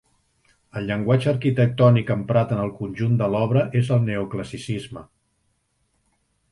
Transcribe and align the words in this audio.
El 0.79 0.87
llenguatge 0.91 1.29
arquitectònic 1.31 2.09
emprat 2.15 2.55
en 2.57 2.63
el 2.65 2.73
conjunt 2.81 3.15
de 3.21 3.29
l'obra 3.35 3.67
és 3.83 3.93
el 3.97 4.05
Neoclassicisme. 4.09 5.07